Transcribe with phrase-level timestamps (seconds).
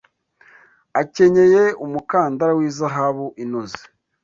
[1.01, 3.83] akenyeye umukandara w’izahabu inoze